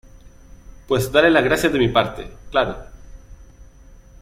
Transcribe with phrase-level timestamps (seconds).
[0.87, 2.27] pues dale las gracias de mi parte.
[2.49, 2.75] claro.